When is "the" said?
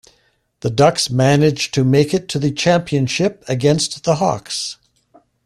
0.61-0.71, 2.39-2.49, 4.03-4.15